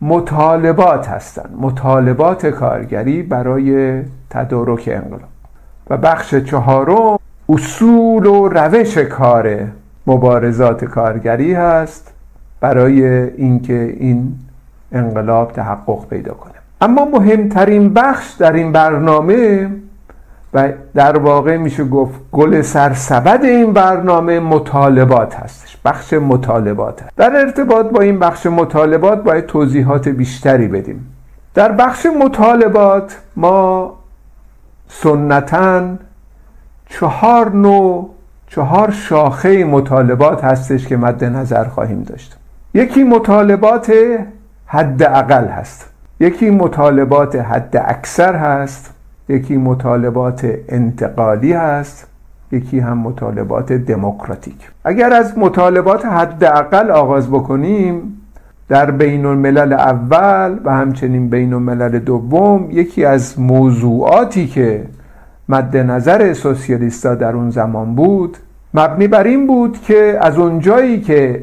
مطالبات 0.00 1.08
هستند. 1.08 1.56
مطالبات 1.60 2.46
کارگری 2.46 3.22
برای 3.22 4.02
تدارک 4.30 4.90
انقلاب. 4.92 5.28
و 5.90 5.96
بخش 5.96 6.34
چهارم 6.34 7.18
اصول 7.48 8.26
و 8.26 8.48
روش 8.48 8.98
کار 8.98 9.66
مبارزات 10.06 10.84
کارگری 10.84 11.54
هست 11.54 12.12
برای 12.60 13.04
اینکه 13.30 13.96
این 14.00 14.34
انقلاب 14.92 15.52
تحقق 15.52 16.08
پیدا 16.08 16.34
کنه. 16.34 16.52
اما 16.80 17.04
مهمترین 17.04 17.94
بخش 17.94 18.32
در 18.32 18.52
این 18.52 18.72
برنامه 18.72 19.70
و 20.54 20.68
در 20.94 21.18
واقع 21.18 21.56
میشه 21.56 21.84
گفت 21.84 22.20
گل 22.32 22.62
سرسبد 22.62 23.44
این 23.44 23.72
برنامه 23.72 24.40
مطالبات 24.40 25.34
هستش. 25.34 25.76
بخش 25.84 26.12
مطالبات 26.12 27.02
هست. 27.02 27.16
در 27.16 27.36
ارتباط 27.36 27.86
با 27.86 28.00
این 28.00 28.18
بخش 28.18 28.46
مطالبات 28.46 29.22
باید 29.22 29.46
توضیحات 29.46 30.08
بیشتری 30.08 30.68
بدیم. 30.68 31.12
در 31.54 31.72
بخش 31.72 32.06
مطالبات 32.20 33.16
ما 33.36 33.94
سنتا 34.88 35.82
چهار 36.88 37.50
نوع 37.50 38.10
چهار 38.48 38.90
شاخه 38.90 39.64
مطالبات 39.64 40.44
هستش 40.44 40.86
که 40.86 40.96
مد 40.96 41.24
نظر 41.24 41.64
خواهیم 41.64 42.02
داشت. 42.02 42.36
یکی 42.74 43.04
مطالبات 43.04 43.92
حد 44.66 45.02
اقل 45.02 45.48
هست. 45.48 45.90
یکی 46.20 46.50
مطالبات 46.50 47.36
حد 47.36 47.76
اکثر 47.76 48.34
هست 48.34 48.94
یکی 49.28 49.56
مطالبات 49.56 50.50
انتقالی 50.68 51.52
هست 51.52 52.06
یکی 52.52 52.78
هم 52.78 52.98
مطالبات 52.98 53.72
دموکراتیک. 53.72 54.70
اگر 54.84 55.12
از 55.12 55.38
مطالبات 55.38 56.06
حداقل 56.06 56.90
آغاز 56.90 57.30
بکنیم 57.30 58.22
در 58.68 58.90
بین 58.90 59.26
الملل 59.26 59.72
اول 59.72 60.58
و 60.64 60.72
همچنین 60.72 61.30
بین 61.30 61.52
الملل 61.52 61.98
دوم 61.98 62.68
یکی 62.70 63.04
از 63.04 63.40
موضوعاتی 63.40 64.46
که 64.46 64.84
مد 65.48 65.76
نظر 65.76 66.32
سوسیالیستا 66.34 67.14
در 67.14 67.32
اون 67.32 67.50
زمان 67.50 67.94
بود 67.94 68.36
مبنی 68.74 69.08
بر 69.08 69.24
این 69.24 69.46
بود 69.46 69.80
که 69.82 70.18
از 70.20 70.38
اونجایی 70.38 71.00
که 71.00 71.42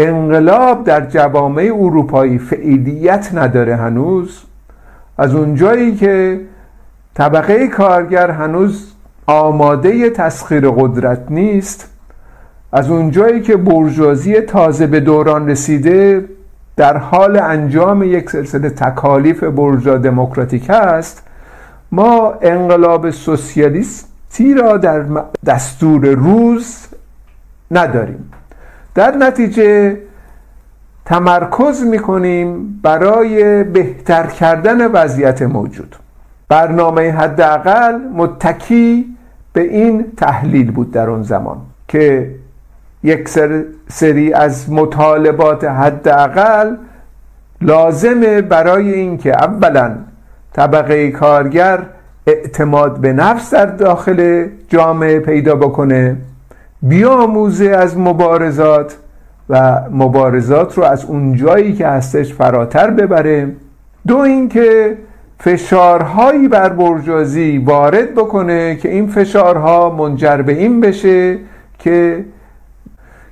انقلاب 0.00 0.84
در 0.84 1.06
جوامع 1.06 1.62
اروپایی 1.74 2.38
فعیلیت 2.38 3.30
نداره 3.34 3.76
هنوز. 3.76 4.42
از 5.18 5.34
اونجایی 5.34 5.94
که 5.94 6.40
طبقه 7.14 7.68
کارگر 7.68 8.30
هنوز 8.30 8.92
آماده 9.26 10.10
تسخیر 10.10 10.70
قدرت 10.70 11.30
نیست 11.30 11.90
از 12.72 12.90
اونجایی 12.90 13.40
که 13.40 13.56
برجوازی 13.56 14.40
تازه 14.40 14.86
به 14.86 15.00
دوران 15.00 15.48
رسیده 15.48 16.24
در 16.76 16.96
حال 16.96 17.38
انجام 17.38 18.02
یک 18.02 18.30
سلسله 18.30 18.70
تکالیف 18.70 19.44
برجا 19.44 19.98
دموکراتیک 19.98 20.70
است 20.70 21.22
ما 21.92 22.34
انقلاب 22.42 23.10
سوسیالیستی 23.10 24.54
را 24.54 24.76
در 24.76 25.04
دستور 25.46 26.06
روز 26.06 26.86
نداریم. 27.70 28.30
در 28.94 29.16
نتیجه 29.16 29.98
تمرکز 31.04 31.82
می‌کنیم 31.82 32.80
برای 32.82 33.64
بهتر 33.64 34.26
کردن 34.26 34.86
وضعیت 34.86 35.42
موجود. 35.42 35.96
برنامه 36.48 37.10
حداقل 37.10 37.98
متکی 38.14 39.16
به 39.52 39.60
این 39.60 40.06
تحلیل 40.16 40.70
بود 40.70 40.90
در 40.90 41.10
اون 41.10 41.22
زمان 41.22 41.56
که 41.88 42.34
یک 43.02 43.28
سری 43.88 44.32
از 44.32 44.72
مطالبات 44.72 45.64
حداقل 45.64 46.76
لازمه 47.60 48.42
برای 48.42 48.92
اینکه 48.94 49.44
اولا 49.44 49.96
طبقه 50.52 51.10
کارگر 51.10 51.78
اعتماد 52.26 53.00
به 53.00 53.12
نفس 53.12 53.54
در 53.54 53.66
داخل 53.66 54.46
جامعه 54.68 55.20
پیدا 55.20 55.54
بکنه 55.54 56.16
بیاموزه 56.82 57.68
از 57.68 57.98
مبارزات 57.98 58.96
و 59.48 59.80
مبارزات 59.90 60.78
رو 60.78 60.84
از 60.84 61.04
اون 61.04 61.36
جایی 61.36 61.72
که 61.72 61.86
هستش 61.86 62.34
فراتر 62.34 62.90
ببره. 62.90 63.52
دو 64.06 64.16
اینکه 64.16 64.96
فشارهایی 65.38 66.48
بر 66.48 66.68
برجوازی 66.68 67.58
وارد 67.58 68.14
بکنه 68.14 68.76
که 68.76 68.90
این 68.90 69.06
فشارها 69.06 69.90
منجر 69.90 70.42
به 70.42 70.52
این 70.52 70.80
بشه 70.80 71.38
که 71.78 72.24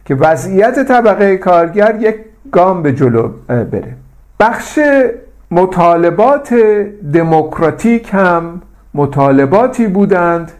که 0.04 0.14
وضعیت 0.14 0.88
طبقه 0.88 1.36
کارگر 1.36 1.96
یک 2.00 2.16
گام 2.52 2.82
به 2.82 2.92
جلو 2.92 3.28
بره. 3.48 3.94
بخش 4.40 4.78
مطالبات 5.50 6.54
دموکراتیک 7.12 8.10
هم 8.12 8.62
مطالباتی 8.94 9.86
بودند 9.86 10.52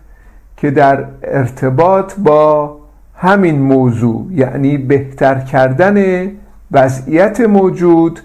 که 0.57 0.71
در 0.71 1.05
ارتباط 1.23 2.15
با 2.19 2.78
همین 3.21 3.59
موضوع 3.59 4.27
یعنی 4.31 4.79
بهتر 4.79 5.41
کردن 5.41 6.29
وضعیت 6.73 7.41
موجود 7.41 8.21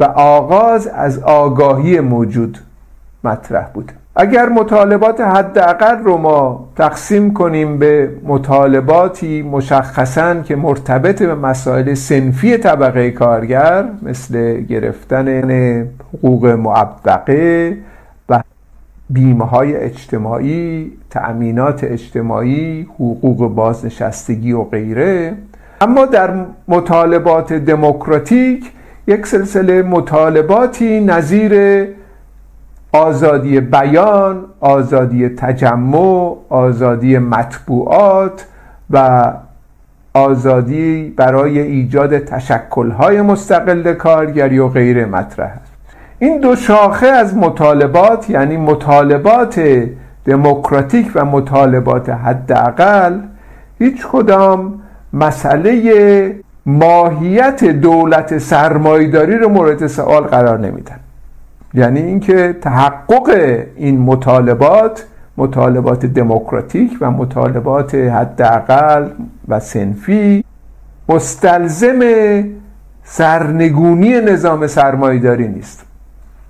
و 0.00 0.04
آغاز 0.04 0.86
از 0.86 1.18
آگاهی 1.18 2.00
موجود 2.00 2.58
مطرح 3.24 3.68
بود. 3.74 3.92
اگر 4.16 4.48
مطالبات 4.48 5.20
حداقل 5.20 5.98
رو 6.04 6.16
ما 6.16 6.68
تقسیم 6.76 7.32
کنیم 7.32 7.78
به 7.78 8.10
مطالباتی 8.24 9.42
مشخصا 9.42 10.34
که 10.34 10.56
مرتبط 10.56 11.22
به 11.22 11.34
مسائل 11.34 11.94
سنفی 11.94 12.56
طبقه 12.56 13.10
کارگر 13.10 13.84
مثل 14.02 14.60
گرفتن 14.60 15.48
حقوق 16.14 16.46
معبقه 16.46 17.70
و 17.70 17.95
بیمه 19.10 19.44
های 19.44 19.76
اجتماعی 19.76 20.92
تأمینات 21.10 21.84
اجتماعی 21.84 22.82
حقوق 22.82 23.54
بازنشستگی 23.54 24.52
و 24.52 24.62
غیره. 24.62 25.34
اما 25.80 26.06
در 26.06 26.34
مطالبات 26.68 27.52
دموکراتیک 27.52 28.72
یک 29.06 29.26
سلسله 29.26 29.82
مطالباتی 29.82 31.00
نظیر 31.00 31.86
آزادی 32.92 33.60
بیان 33.60 34.44
آزادی 34.60 35.28
تجمع 35.28 36.36
آزادی 36.48 37.18
مطبوعات 37.18 38.46
و 38.90 39.32
آزادی 40.14 41.14
برای 41.16 41.58
ایجاد 41.58 42.18
تشکلهای 42.18 43.22
مستقل 43.22 43.92
کارگری 43.92 44.58
و 44.58 44.68
غیره 44.68 45.04
مطرح 45.04 45.58
است. 45.62 45.75
این 46.18 46.40
دو 46.40 46.56
شاخه 46.56 47.06
از 47.06 47.36
مطالبات 47.36 48.30
یعنی 48.30 48.56
مطالبات 48.56 49.60
دموکراتیک 50.24 51.12
و 51.14 51.24
مطالبات 51.24 52.08
حداقل 52.08 53.20
هیچ 53.78 54.06
کدام 54.06 54.82
مسئله 55.12 56.36
ماهیت 56.66 57.64
دولت 57.64 58.38
سرمایداری 58.38 59.38
رو 59.38 59.48
مورد 59.48 59.86
سوال 59.86 60.22
قرار 60.22 60.58
نمیدن. 60.58 61.00
یعنی 61.74 62.00
اینکه 62.00 62.56
تحقق 62.60 63.58
این 63.76 64.00
مطالبات 64.00 65.06
مطالبات 65.36 66.06
دموکراتیک 66.06 66.98
و 67.00 67.10
مطالبات 67.10 67.94
حداقل 67.94 69.08
و 69.48 69.60
سنفی 69.60 70.44
مستلزم 71.08 72.00
سرنگونی 73.04 74.20
نظام 74.20 74.66
سرمایداری 74.66 75.48
نیست. 75.48 75.86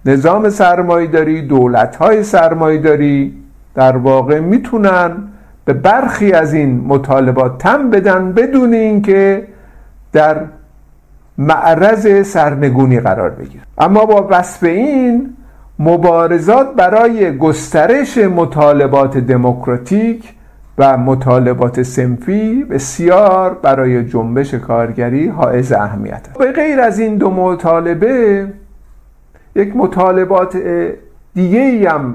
نظام 0.07 0.49
سرمایداری 0.49 1.43
دولت 1.43 1.97
های 1.97 2.23
سرمایداری 2.23 3.35
در 3.75 3.97
واقع 3.97 4.41
می‌تونن 4.41 5.11
به 5.65 5.73
برخی 5.73 6.33
از 6.33 6.55
این 6.55 6.85
مطالبات 6.87 7.59
تم 7.59 7.91
بدن 7.91 8.33
بدون 8.33 8.75
اینکه 8.75 9.47
در 10.13 10.37
معرض 11.39 12.27
سرنگونی 12.27 13.01
قرار 13.01 13.31
بگیر 13.31 13.61
اما 13.79 14.05
با 14.05 14.27
وصف 14.31 14.63
این 14.63 15.37
مبارزات 15.79 16.75
برای 16.75 17.39
گسترش 17.39 18.19
مطالبات 18.19 19.19
دموکراتیک 19.19 20.35
و 20.79 20.97
مطالبات 20.97 21.83
سنفی 21.83 22.65
بسیار 22.65 23.55
برای 23.55 24.05
جنبش 24.05 24.55
کارگری 24.55 25.29
حائز 25.29 25.73
اهمیت 25.73 26.13
است. 26.29 26.39
به 26.39 26.53
غیر 26.53 26.81
از 26.81 26.99
این 26.99 27.17
دو 27.17 27.31
مطالبه 27.31 28.47
یک 29.57 29.77
مطالبات 29.77 30.57
دیگه 31.35 31.91
هم 31.91 32.15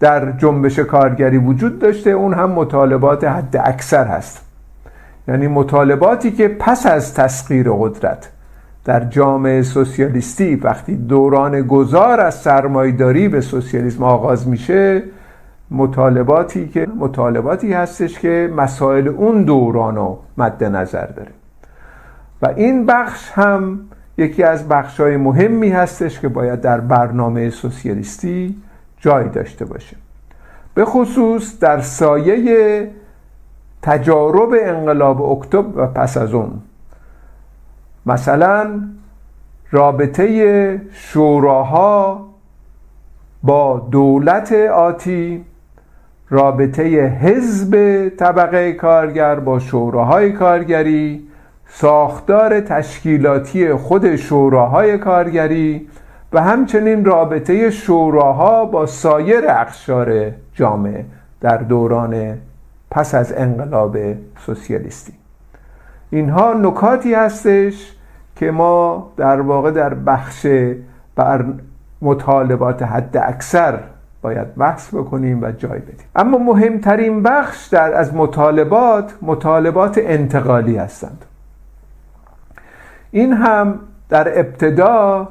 در 0.00 0.32
جنبش 0.32 0.78
کارگری 0.78 1.38
وجود 1.38 1.78
داشته. 1.78 2.10
اون 2.10 2.34
هم 2.34 2.50
مطالبات 2.50 3.24
حد 3.24 3.56
اکثر 3.64 4.04
هست. 4.04 4.44
یعنی 5.28 5.46
مطالباتی 5.46 6.30
که 6.30 6.48
پس 6.48 6.86
از 6.86 7.14
تسخیر 7.14 7.70
قدرت 7.70 8.30
در 8.84 9.04
جامعه 9.04 9.62
سوسیالیستی 9.62 10.56
وقتی 10.56 10.96
دوران 10.96 11.62
گذار 11.62 12.20
از 12.20 12.34
سرمایداری 12.34 13.28
به 13.28 13.40
سوسیالیسم 13.40 14.02
آغاز 14.02 14.48
میشه 14.48 15.02
مطالباتی 15.70 16.68
که 16.68 16.86
مطالباتی 16.98 17.72
هستش 17.72 18.18
که 18.18 18.52
مسائل 18.56 19.08
اون 19.08 19.42
دوران 19.42 19.96
رو 19.96 20.18
مد 20.38 20.64
نظر 20.64 21.06
داره. 21.06 21.30
و 22.42 22.48
این 22.56 22.86
بخش 22.86 23.30
هم 23.34 23.80
یکی 24.18 24.42
از 24.42 24.68
بخشای 24.68 25.16
مهمی 25.16 25.68
هستش 25.68 26.20
که 26.20 26.28
باید 26.28 26.60
در 26.60 26.80
برنامه 26.80 27.50
سوسیالیستی 27.50 28.56
جای 29.00 29.28
داشته 29.28 29.64
باشه 29.64 29.96
به 30.74 30.84
خصوص 30.84 31.58
در 31.58 31.80
سایه 31.80 32.90
تجارب 33.82 34.54
انقلاب 34.60 35.22
اکتبر 35.22 35.82
و 35.82 35.86
پس 35.86 36.16
از 36.16 36.34
اون. 36.34 36.52
مثلا 38.06 38.80
رابطه 39.70 40.80
شوراها 40.92 42.26
با 43.42 43.88
دولت 43.90 44.52
آتی 44.52 45.44
رابطه 46.30 46.82
حزب 47.06 48.08
طبقه 48.08 48.72
کارگر 48.72 49.34
با 49.34 49.58
شوراهای 49.58 50.32
کارگری 50.32 51.25
ساختار 51.68 52.60
تشکیلاتی 52.60 53.74
خود 53.74 54.16
شوراهای 54.16 54.98
کارگری 54.98 55.88
و 56.32 56.42
همچنین 56.42 57.04
رابطه 57.04 57.70
شوراها 57.70 58.64
با 58.64 58.86
سایر 58.86 59.44
اقشار 59.48 60.32
جامعه 60.54 61.04
در 61.40 61.56
دوران 61.56 62.38
پس 62.90 63.14
از 63.14 63.32
انقلاب 63.36 63.96
سوسیالیستی. 64.46 65.12
اینها 66.10 66.52
نکاتی 66.52 67.14
هستش 67.14 67.92
که 68.36 68.50
ما 68.50 69.12
در 69.16 69.40
واقع 69.40 69.70
در 69.70 69.94
بخش 69.94 70.46
بر 71.16 71.44
مطالبات 72.02 72.82
حد 72.82 73.16
اکثر 73.16 73.78
باید 74.22 74.54
بحث 74.54 74.94
بکنیم 74.94 75.42
و 75.42 75.50
جای 75.50 75.78
بدیم. 75.78 76.06
اما 76.16 76.38
مهمترین 76.38 77.22
بخش 77.22 77.66
در 77.66 77.94
از 77.94 78.14
مطالبات 78.14 79.14
مطالبات 79.22 79.98
انتقالی 80.02 80.76
هستند. 80.76 81.24
این 83.10 83.32
هم 83.32 83.78
در 84.08 84.38
ابتدا 84.38 85.28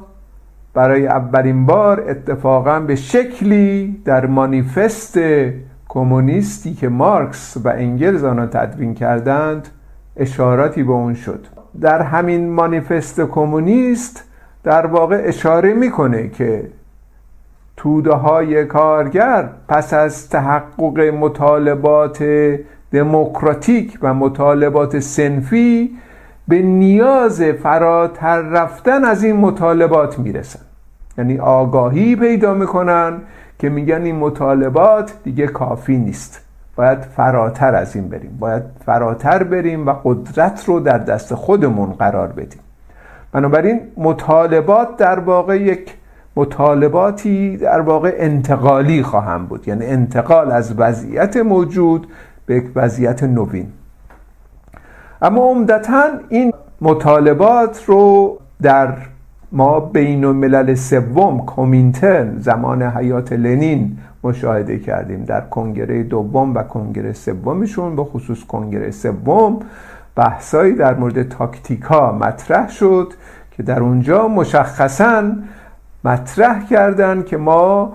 برای 0.74 1.06
اولین 1.06 1.66
بار 1.66 2.10
اتفاقا 2.10 2.80
به 2.80 2.96
شکلی 2.96 4.02
در 4.04 4.26
مانیفست 4.26 5.18
کمونیستی 5.88 6.74
که 6.74 6.88
مارکس 6.88 7.56
و 7.64 7.68
انگلز 7.68 8.24
آن 8.24 8.46
تدوین 8.46 8.94
کردند 8.94 9.68
اشاراتی 10.16 10.82
به 10.82 10.92
اون 10.92 11.14
شد. 11.14 11.46
در 11.80 12.02
همین 12.02 12.50
مانیفست 12.50 13.20
کمونیست 13.20 14.24
در 14.64 14.86
واقع 14.86 15.22
اشاره 15.24 15.74
می‌کنه 15.74 16.28
که 16.28 16.70
توده 17.76 18.12
های 18.12 18.64
کارگر 18.64 19.48
پس 19.68 19.94
از 19.94 20.28
تحقق 20.28 21.00
مطالبات 21.00 22.24
دموکراتیک 22.92 23.98
و 24.02 24.14
مطالبات 24.14 24.98
سنفی 24.98 25.96
به 26.48 26.62
نیاز 26.62 27.42
فراتر 27.42 28.40
رفتن 28.40 29.04
از 29.04 29.24
این 29.24 29.36
مطالبات 29.36 30.18
می‌رسن. 30.18 30.60
یعنی 31.18 31.38
آگاهی 31.38 32.16
پیدا 32.16 32.54
می‌کنن 32.54 33.20
که 33.58 33.68
میگن 33.68 34.02
این 34.02 34.16
مطالبات 34.16 35.12
دیگه 35.24 35.46
کافی 35.46 35.96
نیست. 35.96 36.40
باید 36.76 36.98
فراتر 36.98 37.74
از 37.74 37.96
این 37.96 38.08
بریم. 38.08 38.36
باید 38.40 38.62
فراتر 38.86 39.42
بریم 39.42 39.86
و 39.86 39.92
قدرت 40.04 40.64
رو 40.66 40.80
در 40.80 40.98
دست 40.98 41.34
خودمون 41.34 41.92
قرار 41.92 42.28
بدیم. 42.28 42.60
بنابراین 43.32 43.80
مطالبات 43.96 44.96
در 44.96 45.18
واقع 45.18 45.60
یک 45.62 45.94
مطالباتی 46.36 47.56
در 47.56 47.80
واقع 47.80 48.14
انتقالی 48.16 49.02
خواهم 49.02 49.46
بود. 49.46 49.68
یعنی 49.68 49.86
انتقال 49.86 50.50
از 50.50 50.74
وضعیت 50.78 51.36
موجود 51.36 52.06
به 52.46 52.54
یک 52.56 52.64
وضعیت 52.74 53.22
نوین. 53.22 53.66
اما 55.22 55.50
عمدتا 55.50 56.08
این 56.28 56.52
مطالبات 56.80 57.84
رو 57.84 58.38
در 58.62 58.92
ما 59.52 59.80
بین 59.80 60.24
الملل 60.24 60.74
سوم 60.74 61.38
کومینترن 61.46 62.38
زمان 62.38 62.82
حیات 62.82 63.32
لنین 63.32 63.98
مشاهده 64.24 64.78
کردیم 64.78 65.24
در 65.24 65.40
کنگره 65.40 66.02
دوم 66.02 66.54
و 66.54 66.62
کنگره 66.62 67.12
سومشون 67.12 67.96
به 67.96 68.04
خصوص 68.04 68.44
کنگره 68.44 68.90
سوم 68.90 69.58
بحثایی 70.16 70.74
در 70.74 70.94
مورد 70.94 71.28
تاکتیکا 71.28 72.12
مطرح 72.12 72.68
شد 72.70 73.12
که 73.50 73.62
در 73.62 73.80
اونجا 73.80 74.28
مشخصا 74.28 75.32
مطرح 76.04 76.66
کردن 76.66 77.22
که 77.22 77.36
ما 77.36 77.92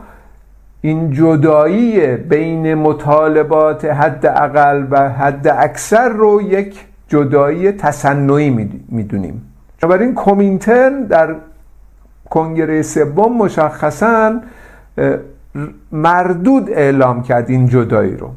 این 0.81 1.11
جدایی 1.11 2.15
بین 2.15 2.75
مطالبات 2.75 3.85
حد 3.85 4.25
اقل 4.25 4.87
و 4.89 5.09
حد 5.09 5.47
اکثر 5.47 6.09
رو 6.09 6.41
یک 6.41 6.85
جدایی 7.11 7.71
تصنعی 7.71 8.69
می‌دونیم. 8.89 9.41
بنابراین 9.81 10.13
کومینترن 10.13 11.03
در 11.03 11.35
کنگره 12.29 12.81
سوم 12.81 13.37
مشخصا 13.37 14.39
مردود 15.91 16.69
اعلام 16.69 17.23
کرد 17.23 17.49
این 17.49 17.65
جدایی 17.67 18.17
رو. 18.17 18.29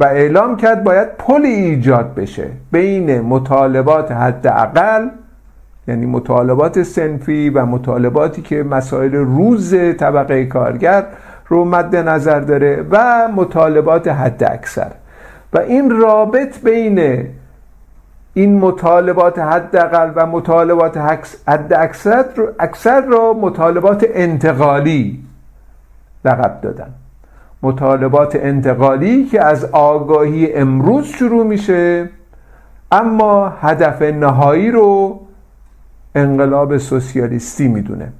و 0.00 0.04
اعلام 0.04 0.56
کرد 0.56 0.84
باید 0.84 1.08
پلی 1.18 1.48
ایجاد 1.48 2.14
بشه 2.14 2.50
بین 2.72 3.20
مطالبات 3.20 4.12
حداقل 4.12 5.08
یعنی 5.88 6.06
مطالبات 6.06 6.82
سنفی 6.82 7.50
و 7.50 7.66
مطالباتی 7.66 8.42
که 8.42 8.62
مسائل 8.62 9.12
روز 9.12 9.74
طبقه 9.98 10.46
کارگر 10.46 11.04
رو 11.48 11.64
مد 11.64 11.96
نظر 11.96 12.40
داره 12.40 12.84
و 12.90 13.28
مطالبات 13.36 14.08
حد 14.08 14.44
اکثر 14.44 14.90
و 15.52 15.58
این 15.58 15.90
رابط 15.90 16.60
بین 16.64 17.26
این 18.38 18.58
مطالبات 18.58 19.38
حداقل 19.38 20.12
و 20.16 20.26
مطالبات 20.26 20.96
حد 21.46 21.72
اکثر 21.72 22.24
رو 22.36 22.48
اکثر 22.58 23.00
را 23.00 23.32
مطالبات 23.32 24.06
انتقالی 24.14 25.24
لقب 26.24 26.60
دادن. 26.60 26.94
مطالبات 27.62 28.36
انتقالی 28.36 29.24
که 29.24 29.44
از 29.44 29.64
آگاهی 29.64 30.54
امروز 30.54 31.06
شروع 31.06 31.46
میشه 31.46 32.10
اما 32.92 33.48
هدف 33.48 34.02
نهایی 34.02 34.70
رو 34.70 35.20
انقلاب 36.14 36.76
سوسیالیستی 36.76 37.68
می‌دونه. 37.68 38.12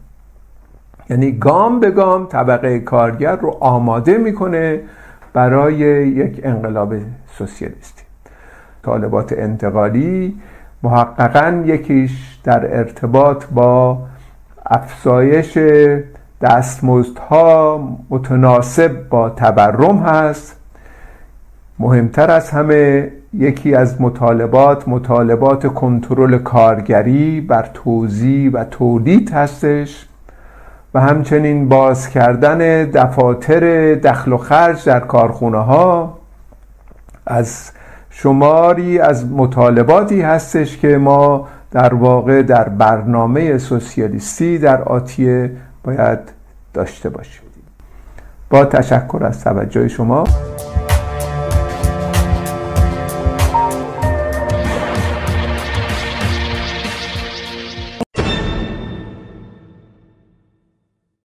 یعنی 1.10 1.32
گام 1.32 1.80
به 1.80 1.90
گام 1.90 2.26
طبقه 2.26 2.80
کارگر 2.80 3.36
رو 3.36 3.56
آماده 3.60 4.18
می‌کنه 4.18 4.80
برای 5.32 5.76
یک 6.08 6.40
انقلاب 6.44 6.94
سوسیالیستی. 7.38 7.97
طالبات 8.82 9.32
انتقالی 9.32 10.36
محققا 10.82 11.62
یکیش 11.66 12.38
در 12.44 12.76
ارتباط 12.76 13.44
با 13.44 13.98
افزایش 14.66 15.58
دستمزدها 16.40 17.80
متناسب 18.10 19.08
با 19.08 19.30
تورم 19.30 19.98
هست. 19.98 20.56
مهمتر 21.78 22.30
از 22.30 22.50
همه 22.50 23.12
یکی 23.34 23.74
از 23.74 24.00
مطالبات 24.00 24.88
مطالبات 24.88 25.74
کنترل 25.74 26.38
کارگری 26.38 27.40
بر 27.40 27.70
توزیع 27.74 28.50
و 28.52 28.64
تولید 28.64 29.30
هستش 29.30 30.08
و 30.94 31.00
همچنین 31.00 31.68
باز 31.68 32.08
کردن 32.08 32.84
دفاتر 32.84 33.94
دخل 33.94 34.32
و 34.32 34.36
خرج 34.36 34.84
در 34.84 35.00
کارخونه 35.00 35.58
ها 35.58 36.18
از 37.26 37.72
شماری 38.22 38.98
از 38.98 39.26
مطالباتی 39.32 40.20
هستش 40.20 40.76
که 40.76 40.98
ما 40.98 41.48
در 41.70 41.94
واقع 41.94 42.42
در 42.42 42.68
برنامه 42.68 43.58
سوسیالیستی 43.58 44.58
در 44.58 44.82
آتیه 44.82 45.50
باید 45.84 46.18
داشته 46.74 47.08
باشیم. 47.08 47.42
با 48.50 48.64
تشکر 48.64 49.20
از 49.24 49.44
توجه 49.44 49.88
شما. 49.88 50.24